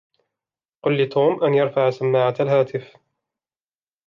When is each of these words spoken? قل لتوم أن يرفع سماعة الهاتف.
قل 0.83 1.03
لتوم 1.03 1.43
أن 1.43 1.53
يرفع 1.53 1.89
سماعة 1.89 2.35
الهاتف. 2.39 2.95